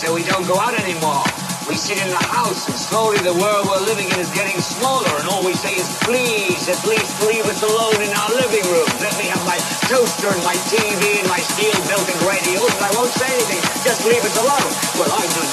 [0.00, 1.20] so we don't go out anymore.
[1.68, 5.12] We sit in the house, and slowly the world we're living in is getting smaller,
[5.20, 8.88] and all we say is, please, at least leave us alone in our living room.
[9.04, 9.60] Let me have my
[9.92, 13.60] toaster and my TV and my steel-belted radials, and I won't say anything.
[13.84, 14.72] Just leave us alone.
[14.96, 15.48] Well, I'm not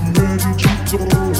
[0.00, 1.37] I'm ready to talk.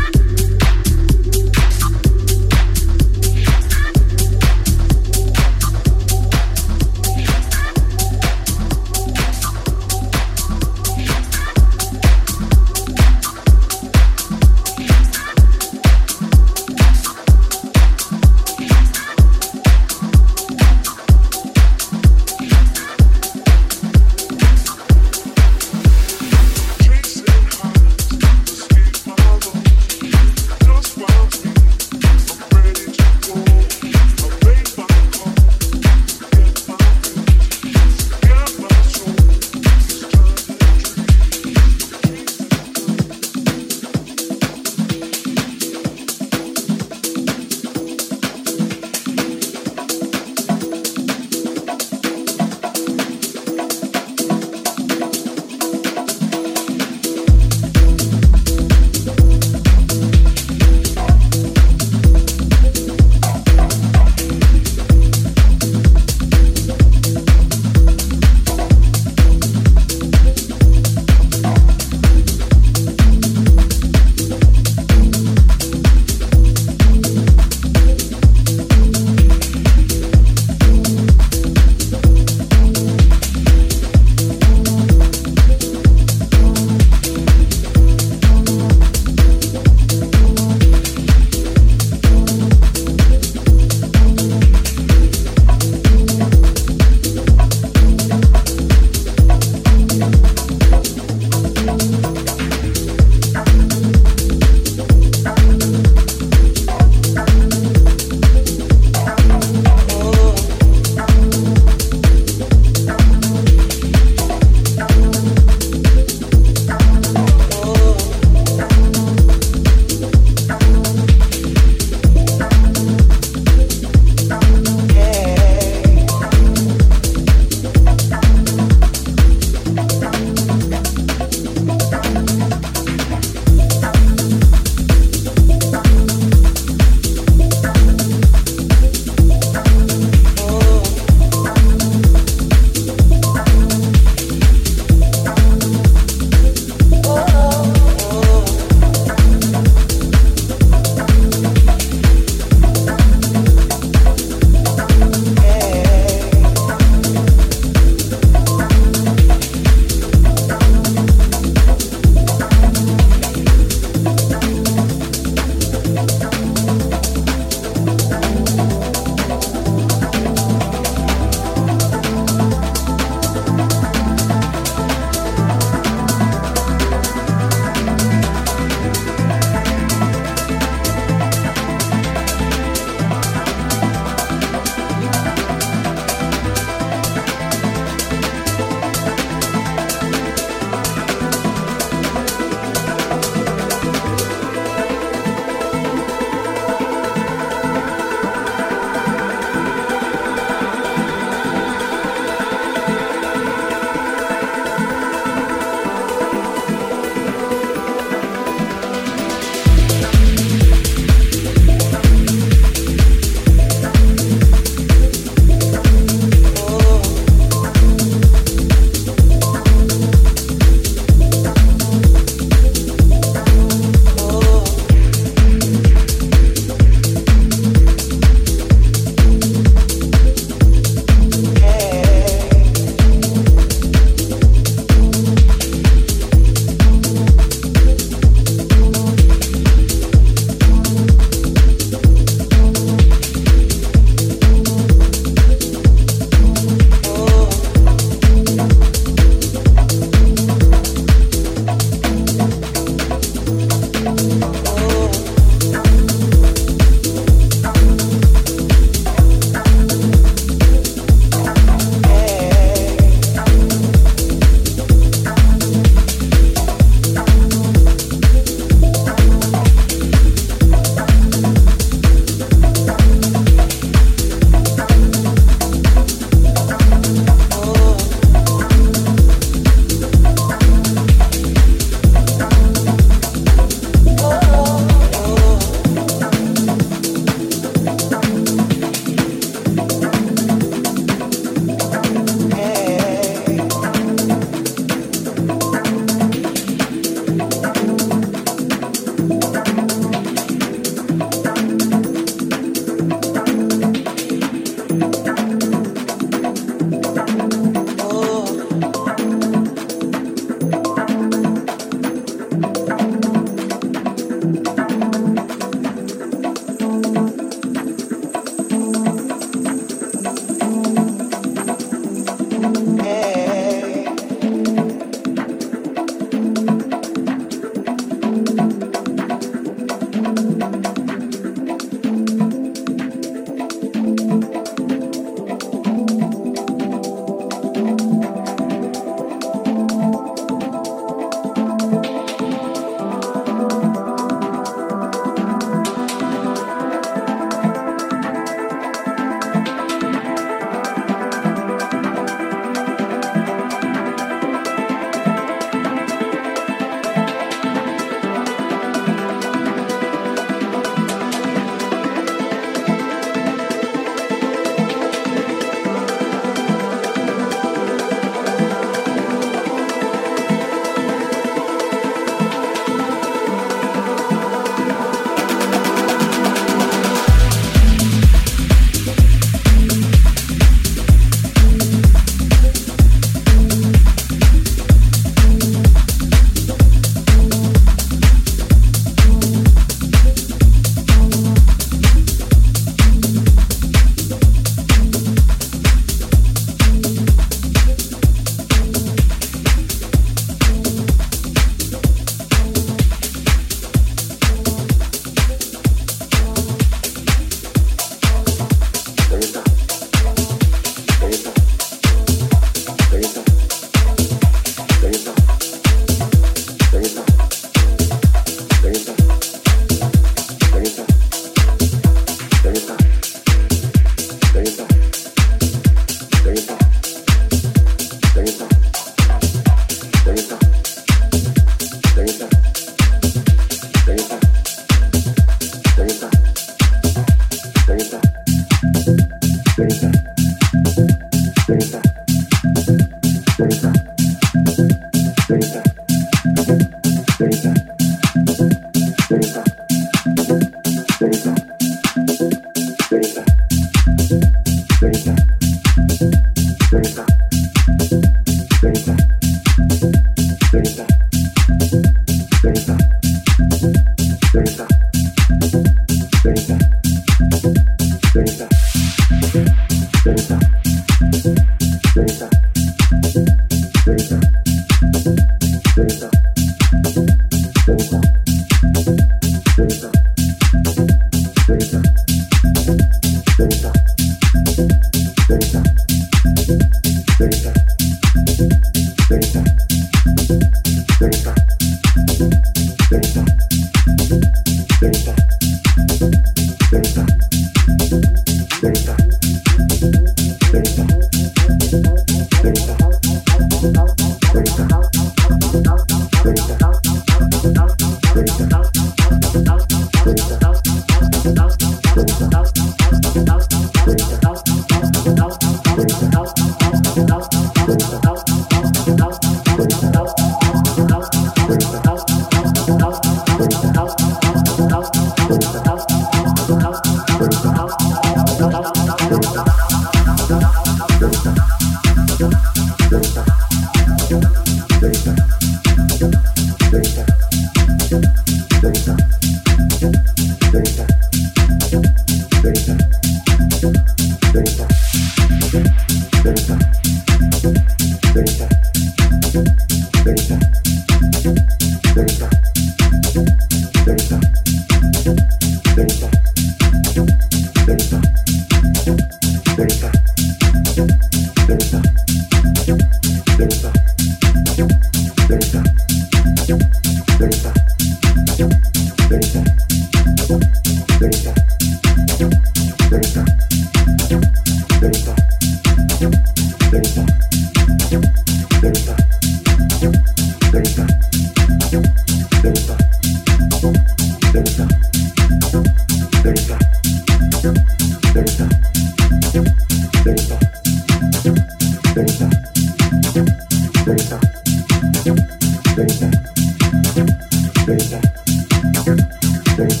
[599.76, 600.00] There is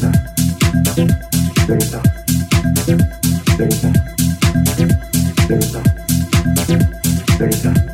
[7.62, 7.91] that.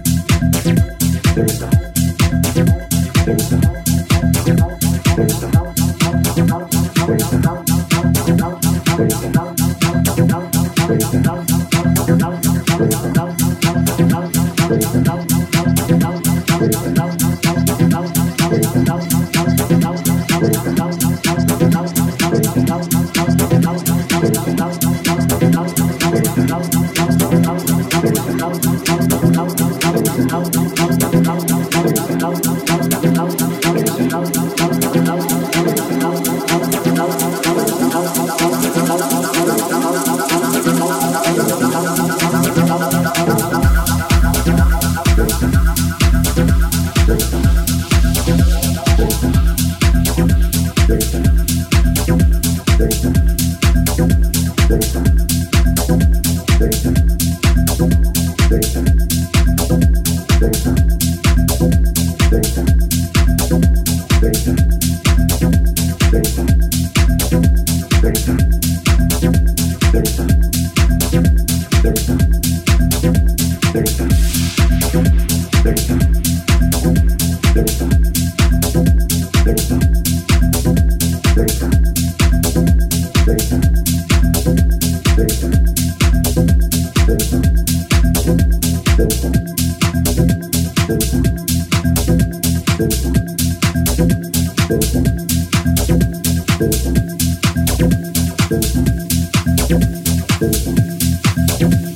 [101.58, 101.87] Thank